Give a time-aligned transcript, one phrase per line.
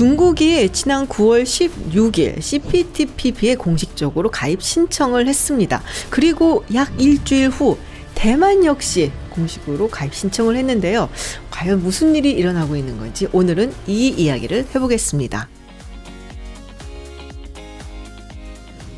[0.00, 5.82] 중국이 지난 9월 16일 CPTPP에 공식적으로 가입 신청을 했습니다.
[6.08, 7.76] 그리고 약 일주일 후
[8.14, 11.10] 대만 역시 공식으로 가입 신청을 했는데요.
[11.50, 15.50] 과연 무슨 일이 일어나고 있는 건지 오늘은 이 이야기를 해보겠습니다.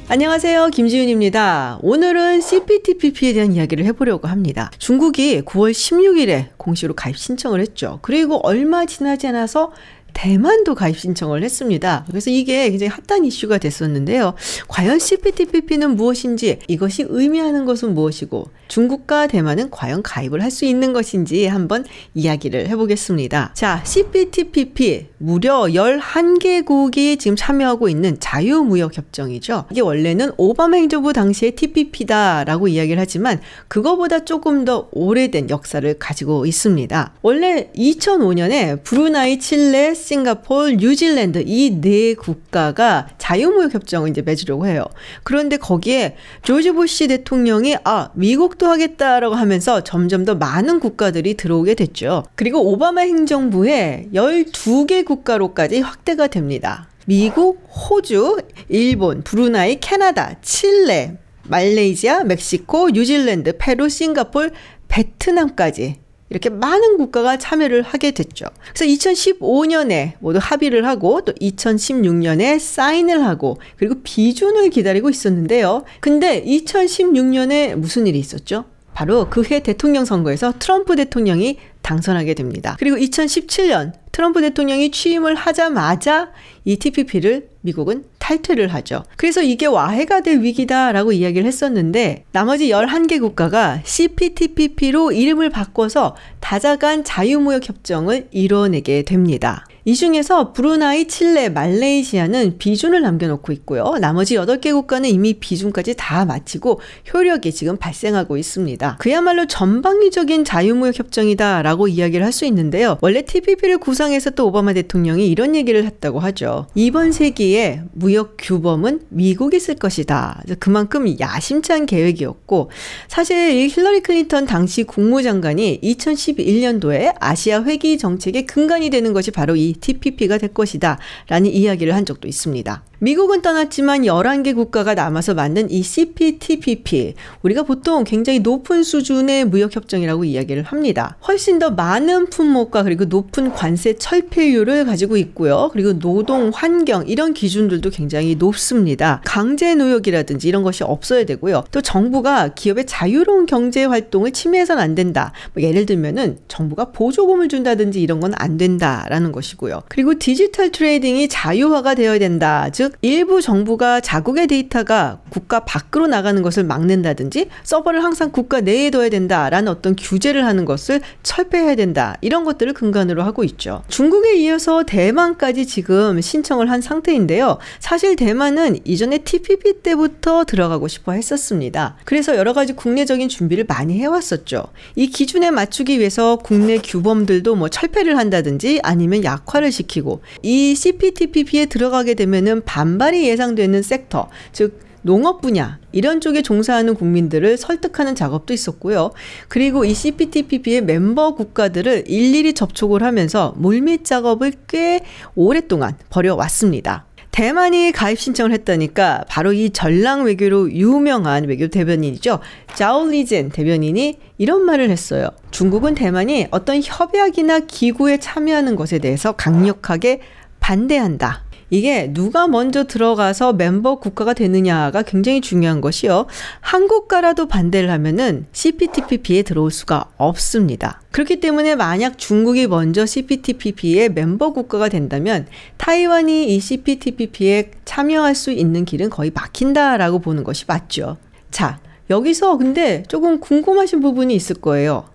[0.09, 0.69] 안녕하세요.
[0.69, 1.79] 김지윤입니다.
[1.81, 4.71] 오늘은 CPTPP에 대한 이야기를 해보려고 합니다.
[4.77, 7.99] 중국이 9월 16일에 공식으로 가입 신청을 했죠.
[8.03, 9.73] 그리고 얼마 지나지 않아서
[10.13, 12.05] 대만도 가입 신청을 했습니다.
[12.09, 14.35] 그래서 이게 굉장히 핫한 이슈가 됐었는데요.
[14.69, 21.47] 과연 CPTPP는 무엇인지, 이것이 의미하는 것은 무엇이고, 중국과 대만은 과연 가입을 할 수 있는 것인지
[21.47, 23.53] 한번 이야기를 해보겠습니다.
[23.55, 29.65] 자, CPTPP 무려 11개국이 지금 참여하고 있는 자유무역협정이죠.
[29.71, 37.15] 이게 원래는 오바마 행정부 당시의 TPP다라고 이야기를 하지만 그거보다 조금 더 오래된 역사를 가지고 있습니다.
[37.23, 44.85] 원래 2005년에 브루나이, 칠레, 싱가폴, 뉴질랜드 이 네 국가가 자유무역 협정을 이제 맺으려고 해요.
[45.23, 52.25] 그런데 거기에 조지 부시 대통령이 아 미국도 하겠다라고 하면서 점점 더 많은 국가들이 들어오게 됐죠.
[52.35, 56.89] 그리고 오바마 행정부에 12개 국가로까지 확대가 됩니다.
[57.07, 61.17] 미국, 호주, 일본, 브루나이, 캐나다, 칠레,
[61.49, 64.53] 말레이시아, 멕시코, 뉴질랜드, 페루, 싱가폴,
[64.89, 66.02] 베트남까지
[66.33, 68.47] 이렇게 많은 국가가 참여를 하게 됐죠.
[68.75, 75.85] 그래서 2015년에 모두 합의를 하고 또 2016년에 사인을 하고 그리고 비준을 기다리고 있었는데요.
[76.01, 78.65] 근데 2016년에 무슨 일이 있었죠?
[78.95, 82.77] 바로 그해 대통령 선거에서 트럼프 대통령이 당선하게 됩니다.
[82.79, 86.31] 그리고 2017년 트럼프 대통령이 취임을 하자마자
[86.65, 89.03] 이 TPP를 미국은 탈퇴를 하죠.
[89.17, 97.69] 그래서 이게 와해가 될 위기다라고 이야기를 했었는데 나머지 11개 국가가 CPTPP로 이름을 바꿔서 다자간 자유무역
[97.69, 99.67] 협정을 이뤄내게 됩니다.
[99.85, 103.95] 이 중에서 브루나이, 칠레, 말레이시아는 비준을 남겨놓고 있고요.
[104.01, 106.81] 나머지 8개 국가는 이미 비준까지 다 마치고
[107.13, 108.97] 효력이 지금 발생하고 있습니다.
[109.01, 112.97] 그야말로 전방위적인 자유무역 협정이다라고 이야기를 할 수 있는데요.
[113.03, 116.67] 원래 TPP를 구상했었던 오바마 대통령이 이런 얘기를 했다고 하죠.
[116.75, 120.43] 이번 세기에 무역 규범은 미국이 쓸 것이다.
[120.59, 122.71] 그만큼 야심찬 계획이었고
[123.09, 130.39] 사실 힐러리 클린턴 당시 국무장관이 2011년도에 아시아 회기 정책의 근간이 되는 것이 바로 이 TPP가
[130.39, 130.99] 될 것이다.
[131.29, 132.83] 라는 이야기를 한 적도 있습니다.
[132.99, 137.15] 미국은 떠났지만 11개 국가가 남아서 만든 이 CPTPP.
[137.43, 141.17] 우리가 보통 굉장히 높은 수준의 무역협정이라고 이야기를 합니다.
[141.27, 145.71] 훨씬 더 많은 품목과 그리고 높은 관세 철폐율을 가지고 있고요.
[145.73, 149.21] 그리고 노동, 환경, 이런 기준들도 굉장히 높습니다.
[149.25, 151.65] 강제 노역이라든지 이런 것이 없어야 되고요.
[151.73, 155.33] 또 정부가 기업의 자유로운 경제 활동을 침해해서는 안 된다.
[155.55, 159.83] 뭐 예를 들면은 정부가 보조금을 준다든지 이런 건 안 된다라는 것이고 요.
[159.89, 162.69] 그리고 디지털 trading이 자유화가 되어야 된다.
[162.73, 169.09] 즉 일부 정부가 자국의 데이터가 국가 밖으로 나가는 것을 막는다든지 서버를 항상 국가 내에 둬야
[169.09, 172.17] 된다라는 어떤 규제를 하는 것을 철폐해야 된다.
[172.21, 173.83] 이런 것들을 근간으로 하고 있죠.
[173.89, 177.59] 중국에 이어서 대만까지 지금 신청을 한 상태인데요.
[177.81, 181.97] 사실 대만은 이전에 TPP 때부터 들어가고 싶어 했었습니다.
[182.05, 184.65] 그래서 여러 가지 국내적인 준비를 많이 해왔었죠.
[184.97, 191.67] 이 기준에 맞추기 위해서 국내 규범들도 뭐 철폐를 한다든지 아니면 약화 를 시키고 이 CPTPP에
[191.67, 199.11] 들어가게 되면은 반발이 예상되는 섹터, 즉 농업 분야 이런 쪽에 종사하는 국민들을 설득하는 작업도 있었고요.
[199.49, 205.01] 그리고 이 CPTPP의 멤버 국가들을 일일이 접촉을 하면서 물밑 작업을 꽤
[205.35, 207.07] 오랫동안 벌여왔습니다.
[207.33, 212.41] 대만이 가입 신청을 했다니까 바로 이 전랑 외교로 유명한 외교 대변인이죠.
[212.75, 215.29] 자올리젠 대변인이 이런 말을 했어요.
[215.51, 220.21] 중국은 대만이 어떤 협약이나 기구에 참여하는 것에 대해서 강력하게
[220.61, 221.45] 반대한다.
[221.73, 226.27] 이게 누가 먼저 들어가서 멤버 국가가 되느냐가 굉장히 중요한 것이요.
[226.61, 231.01] 한국가라도 반대를 하면은 CPTPP에 들어올 수가 없습니다.
[231.13, 235.47] 그렇기 때문에 만약 중국이 먼저 CPTPP의 멤버 국가가 된다면
[235.79, 241.17] 타이완이 이 CPTPP에 참여할 수 있는 길은 거의 막힌다라고 보는 것이 맞죠.
[241.51, 241.81] 자,
[242.11, 245.09] 여기서 근데 조금 궁금하신 부분이 있을 거예요.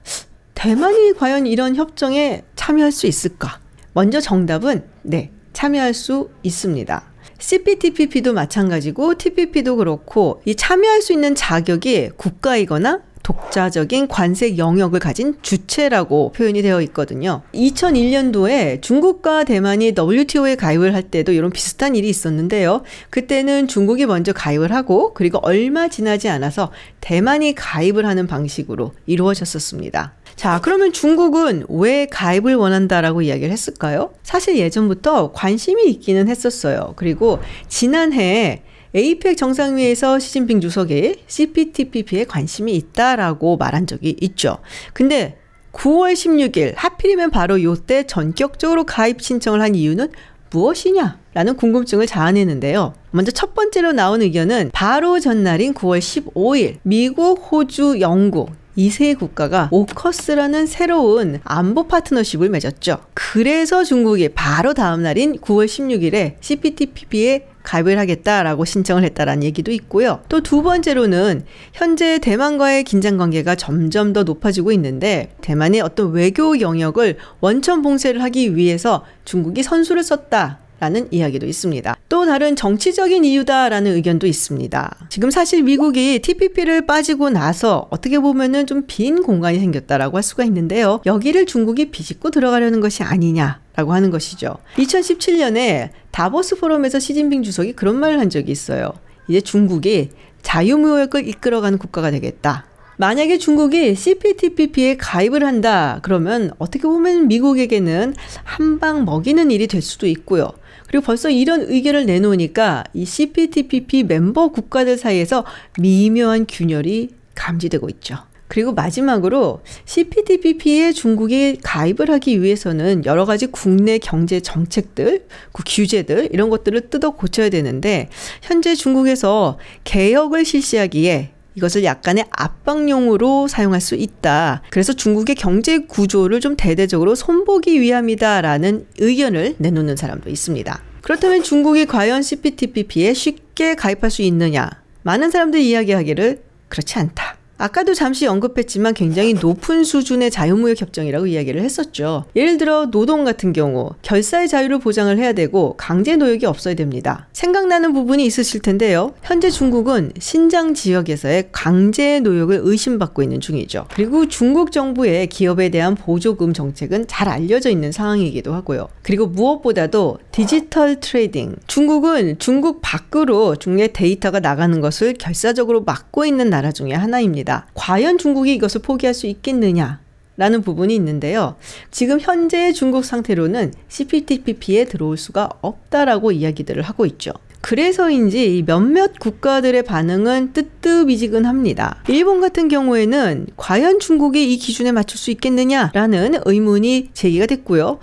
[0.55, 3.59] 대만이 과연 이런 협정에 참여할 수 있을까?
[3.93, 7.03] 먼저 정답은 네, 참여할 수 있습니다.
[7.39, 16.31] CPTPP도 마찬가지고 TPP도 그렇고 이 참여할 수 있는 자격이 국가이거나 독자적인 관세 영역을 가진 주체라고
[16.33, 17.41] 표현이 되어 있거든요.
[17.55, 22.83] 2001년도에 중국과 대만이 WTO에 가입을 할 때도 이런 비슷한 일이 있었는데요.
[23.09, 26.71] 그때는 중국이 먼저 가입을 하고 그리고 얼마 지나지 않아서
[27.01, 30.13] 대만이 가입을 하는 방식으로 이루어졌었습니다.
[30.47, 34.13] 자, 그러면 중국은 왜 가입을 원한다라고 이야기를 했을까요?
[34.23, 36.93] 사실 예전부터 관심이 있기는 했었어요.
[36.95, 38.63] 그리고 지난해
[38.95, 44.59] 에이펙 정상회의에서 시진핑 주석이 CPTPP에 관심이 있다라고 말한 적이 있죠.
[44.93, 45.37] 근데
[45.73, 50.11] 9월 16일 하필이면 바로 요때 전격적으로 가입 신청을 한 이유는
[50.51, 51.19] 무엇이냐?
[51.33, 52.93] 라는 궁금증을 자아내는데요.
[53.11, 60.67] 먼저 첫 번째로 나온 의견은 바로 전날인 9월 15일 미국, 호주, 영국 이세 국가가 오커스라는
[60.67, 62.99] 새로운 안보 파트너십을 맺었죠.
[63.15, 70.21] 그래서 중국이 바로 다음 날인 9월 16일에 CPTPP에 가입을 하겠다라고 신청을 했다라는 얘기도 있고요.
[70.29, 71.43] 또 두 번째로는
[71.73, 78.55] 현재 대만과의 긴장 관계가 점점 더 높아지고 있는데 대만의 어떤 외교 영역을 원천 봉쇄를 하기
[78.55, 80.59] 위해서 중국이 선수를 썼다.
[80.79, 81.95] 라는 이야기도 있습니다.
[82.09, 85.07] 또 다른 정치적인 이유다라는 의견도 있습니다.
[85.09, 91.01] 지금 사실 미국이 TPP를 빠지고 나서 어떻게 보면은 좀 빈 공간이 생겼다라고 할 수가 있는데요.
[91.05, 93.59] 여기를 중국이 비집고 들어가려는 것이 아니냐.
[93.75, 94.55] 라고 하는 것이죠.
[94.77, 98.91] 2017년에 다보스 포럼에서 시진핑 주석이 그런 말을 한 적이 있어요.
[99.27, 100.09] 이제 중국이
[100.41, 102.65] 자유무역을 이끌어가는 국가가 되겠다.
[102.99, 110.07] 만약에 중국이 CPTPP에 가입을 한다, 그러면 어떻게 보면 미국에게는 한 방 먹이는 일이 될 수도
[110.07, 110.49] 있고요.
[110.87, 115.45] 그리고 벌써 이런 의견을 내놓으니까 이 CPTPP 멤버 국가들 사이에서
[115.79, 118.17] 미묘한 균열이 감지되고 있죠.
[118.47, 126.49] 그리고 마지막으로 CPTPP에 중국이 가입을 하기 위해서는 여러 가지 국내 경제 정책들, 그 규제들 이런
[126.49, 128.07] 것들을 뜯어 고쳐야 되는데
[128.41, 134.61] 현재 중국에서 개혁을 실시하기에 이것을 약간의 압박용으로 사용할 수 있다.
[134.69, 140.81] 그래서 중국의 경제 구조를 좀 대대적으로 손보기 위함이다라는 의견을 내놓는 사람도 있습니다.
[141.01, 144.69] 그렇다면 중국이 과연 CPTPP에 쉽게 가입할 수 있느냐?
[145.01, 147.36] 많은 사람들이 이야기하기를 그렇지 않다.
[147.57, 152.25] 아까도 잠시 언급했지만 굉장히 높은 수준의 자유무역 협정이라고 이야기를 했었죠.
[152.35, 157.27] 예를 들어 노동 같은 경우 결사의 자유를 보장을 해야 되고 강제 노역이 없어야 됩니다.
[157.33, 159.13] 생각나는 부분이 있으실 텐데요.
[159.23, 163.87] 현재 중국은 신장 지역에서의 강제 노역을 의심받고 있는 중이죠.
[163.93, 168.87] 그리고 중국 정부의 기업에 대한 보조금 정책은 잘 알려져 있는 상황이기도 하고요.
[169.01, 171.55] 그리고 무엇보다도 디지털 trading.
[171.65, 177.46] 중국은 중국 밖으로 중국의 데이터가 나가는 것을 결사적으로 막고 있는 나라 중에 하나입니다.
[177.47, 177.67] 있습니다.
[177.73, 180.01] 과연 중국이 이것을 포기할 수 있겠느냐?
[180.35, 181.55] 라는 부분이 있는데요.
[181.89, 187.31] 지금 현재의 중국 상태로는 CPTPP에 들어올 수가 없다라고 이야기들을 하고 있죠.
[187.61, 192.03] 그래서인지 몇몇 국가들의 반응은 뜨뜻미지근합니다.
[192.07, 197.97] 일본 같은 경우에는 과연 중국이 이 기준에 맞출 수 있겠느냐라는 의문이 제기가 됐고요.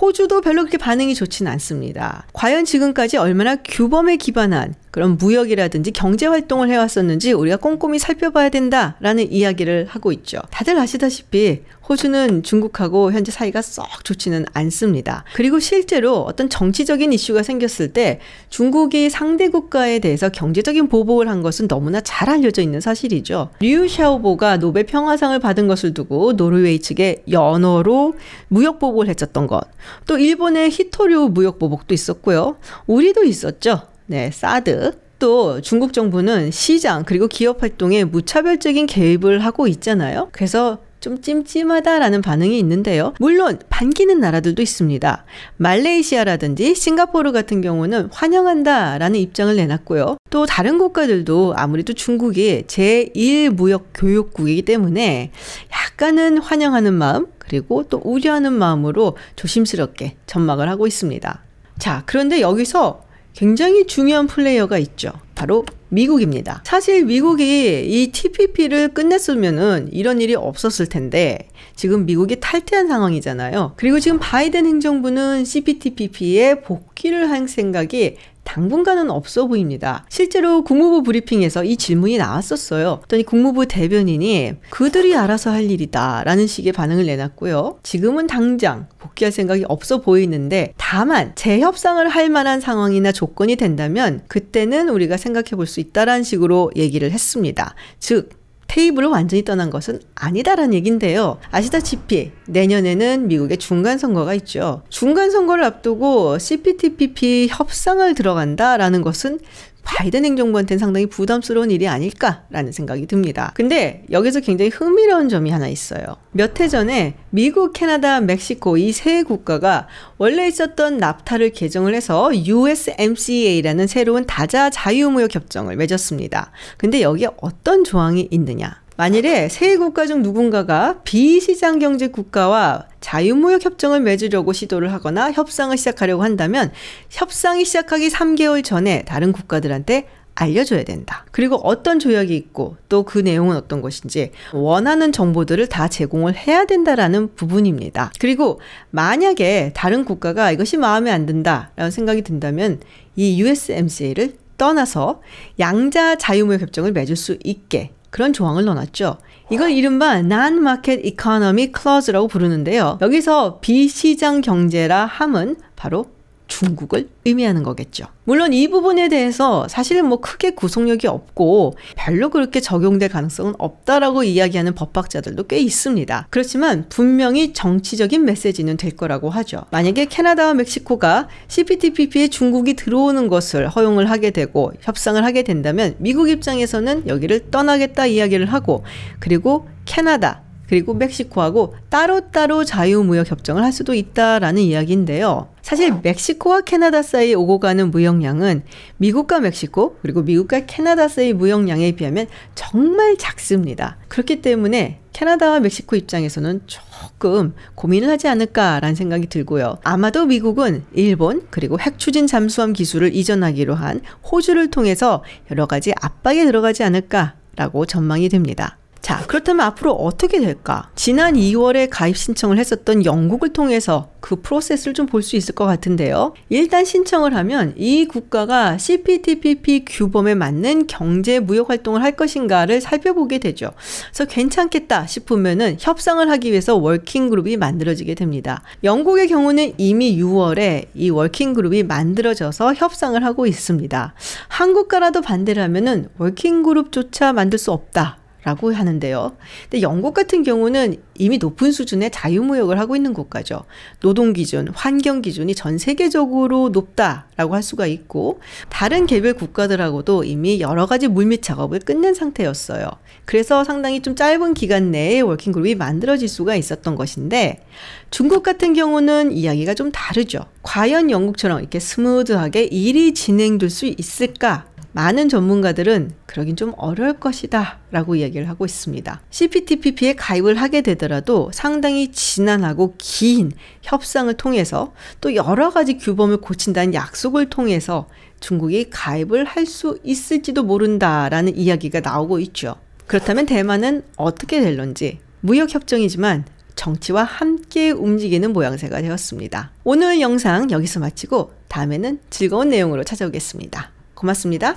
[0.00, 2.26] 호주도 별로 그렇게 반응이 좋지는 않습니다.
[2.32, 9.84] 과연 지금까지 얼마나 규범에 기반한 그런 무역이라든지 경제 활동을 해왔었는지 우리가 꼼꼼히 살펴봐야 된다라는 이야기를
[9.90, 10.40] 하고 있죠.
[10.50, 15.24] 다들 아시다시피 호주는 중국하고 현재 사이가 썩 좋지는 않습니다.
[15.34, 21.68] 그리고 실제로 어떤 정치적인 이슈가 생겼을 때 중국이 상대 국가에 대해서 경제적인 보복을 한 것은
[21.68, 23.50] 너무나 잘 알려져 있는 사실이죠.
[23.60, 28.14] 류 샤오보가 노벨 평화상을 받은 것을 두고 노르웨이 측에 연어로
[28.48, 29.60] 무역 보복을 했었던 것.
[30.06, 32.56] 또 일본의 히토류 무역 보복도 있었고요.
[32.86, 33.82] 우리도 있었죠.
[34.06, 34.98] 네, 사드.
[35.18, 40.28] 또 중국 정부는 시장 그리고 기업 활동에 무차별적인 개입을 하고 있잖아요.
[40.30, 43.14] 그래서 좀 찜찜하다라는 반응이 있는데요.
[43.18, 45.24] 물론 반기는 나라들도 있습니다.
[45.56, 50.16] 말레이시아라든지 싱가포르 같은 경우는 환영한다라는 입장을 내놨고요.
[50.30, 55.30] 또 다른 국가들도 아무래도 중국이 제1무역 교역국이기 때문에
[55.72, 61.42] 약간은 환영하는 마음 그리고 또 우려하는 마음으로 조심스럽게 전망을 하고 있습니다.
[61.78, 63.05] 자, 그런데 여기서
[63.36, 65.12] 굉장히 중요한 플레이어가 있죠.
[65.34, 66.62] 바로 미국입니다.
[66.64, 73.74] 사실 미국이 이 TPP를 끝냈으면은 이런 일이 없었을 텐데 지금 미국이 탈퇴한 상황이잖아요.
[73.76, 80.06] 그리고 지금 바이든 행정부는 CPTPP에 복귀를 할 생각이 당분간은 없어 보입니다.
[80.08, 83.00] 실제로 국무부 브리핑에서 이 질문이 나왔었어요.
[83.00, 87.80] 그랬더니 국무부 대변인이 그들이 알아서 할 일이다 라는 식의 반응을 내놨고요.
[87.82, 95.18] 지금은 당장 복귀할 생각이 없어 보이는데 다만 재협상을 할 만한 상황이나 조건이 된다면 그때는 우리가
[95.18, 97.74] 생각해 볼 수 있다라는 식으로 얘기를 했습니다.
[97.98, 98.30] 즉
[98.76, 101.38] 테이블을 완전히 떠난 것은 아니다라는 얘기인데요.
[101.50, 104.82] 아시다시피 내년에는 미국의 중간 선거가 있죠.
[104.90, 109.38] 중간 선거를 앞두고 CPTPP 협상을 들어간다라는 것은
[109.86, 113.52] 바이든 행정부한테는 상당히 부담스러운 일이 아닐까라는 생각이 듭니다.
[113.54, 116.16] 근데 여기서 굉장히 흥미로운 점이 하나 있어요.
[116.32, 119.86] 몇 해 전에 미국, 캐나다, 멕시코 이 세 국가가
[120.18, 126.50] 원래 있었던 납타를 개정을 해서 USMCA라는 새로운 다자 자유무역 협정을 맺었습니다.
[126.76, 128.80] 근데 여기에 어떤 조항이 있느냐?
[128.96, 136.22] 만일에 세 국가 중 누군가가 비시장 경제 국가와 자유무역 협정을 맺으려고 시도를 하거나 협상을 시작하려고
[136.22, 136.72] 한다면
[137.10, 141.24] 협상이 시작하기 3개월 전에 다른 국가들한테 알려줘야 된다.
[141.30, 147.34] 그리고 어떤 조약이 있고 또 그 내용은 어떤 것인지 원하는 정보들을 다 제공을 해야 된다라는
[147.34, 148.12] 부분입니다.
[148.18, 148.60] 그리고
[148.90, 152.80] 만약에 다른 국가가 이것이 마음에 안 든다라는 생각이 든다면
[153.14, 155.20] 이 USMCA를 떠나서
[155.58, 159.18] 양자 자유무역 협정을 맺을 수 있게 그런 조항을 넣어놨죠.
[159.50, 162.96] 이걸 이른바 Non-Market Economy Clause라고 부르는데요.
[163.02, 166.06] 여기서 비시장 경제라 함은 바로
[166.48, 168.06] 중국을 의미하는 거겠죠.
[168.24, 174.74] 물론 이 부분에 대해서 사실은 뭐 크게 구속력이 없고 별로 그렇게 적용될 가능성은 없다라고 이야기하는
[174.74, 176.26] 법학자들도 꽤 있습니다.
[176.30, 179.64] 그렇지만 분명히 정치적인 메시지는 될 거라고 하죠.
[179.70, 187.06] 만약에 캐나다와 멕시코가 CPTPP에 중국이 들어오는 것을 허용을 하게 되고 협상을 하게 된다면 미국 입장에서는
[187.06, 188.84] 여기를 떠나겠다 이야기를 하고
[189.20, 195.48] 그리고 캐나다 그리고 멕시코하고 따로따로 자유무역 협정을 할 수도 있다라는 이야기인데요.
[195.66, 198.62] 사실 멕시코와 캐나다 사이에 오고 가는 무역량은
[198.98, 203.96] 미국과 멕시코 그리고 미국과 캐나다 사이 무역량에 비하면 정말 작습니다.
[204.06, 209.78] 그렇기 때문에 캐나다와 멕시코 입장에서는 조금 고민을 하지 않을까라는 생각이 들고요.
[209.82, 216.44] 아마도 미국은 일본 그리고 핵 추진 잠수함 기술을 이전하기로 한 호주를 통해서 여러 가지 압박에
[216.44, 218.78] 들어가지 않을까라고 전망이 됩니다.
[219.06, 220.90] 자, 그렇다면 앞으로 어떻게 될까?
[220.96, 226.34] 지난 2월에 가입 신청을 했었던 영국을 통해서 그 프로세스를 좀 볼 수 있을 것 같은데요.
[226.48, 233.70] 일단 신청을 하면 이 국가가 CPTPP 규범에 맞는 경제 무역 활동을 할 것인가를 살펴보게 되죠.
[234.12, 238.64] 그래서 괜찮겠다 싶으면은 협상을 하기 위해서 working group이 만들어지게 됩니다.
[238.82, 244.14] 영국의 경우는 이미 6월에 이 working group이 만들어져서 협상을 하고 있습니다.
[244.48, 248.25] 한 국가라도 반대를 하면은 working group조차 만들 수 없다.
[248.46, 249.36] 라고 하는데요.
[249.62, 253.64] 근데 영국 같은 경우는 이미 높은 수준의 자유무역을 하고 있는 국가죠.
[253.98, 258.38] 노동 기준, 환경 기준이 전 세계적으로 높다라고 할 수가 있고
[258.68, 262.88] 다른 개별 국가들하고도 이미 여러 가지 물밑 작업을 끝낸 상태였어요.
[263.24, 267.64] 그래서 상당히 좀 짧은 기간 내에 working group이 만들어질 수가 있었던 것인데
[268.12, 270.38] 중국 같은 경우는 이야기가 좀 다르죠.
[270.62, 274.66] 과연 영국처럼 이렇게 smooth하게 일이 진행될 수 있을까?
[274.96, 279.20] 많은 전문가들은 그러긴 좀 어려울 것이다 라고 이야기를 하고 있습니다.
[279.28, 287.50] CPTPP에 가입을 하게 되더라도 상당히 지난하고 긴 협상을 통해서 또 여러 가지 규범을 고친다는 약속을
[287.50, 288.08] 통해서
[288.40, 292.76] 중국이 가입을 할 수 있을지도 모른다라는 이야기가 나오고 있죠.
[293.06, 299.72] 그렇다면 대만은 어떻게 될런지 무역협정이지만 정치와 함께 움직이는 모양새가 되었습니다.
[299.84, 303.95] 오늘 영상 여기서 마치고 다음에는 즐거운 내용으로 찾아오겠습니다.
[304.16, 304.74] 고맙습니다.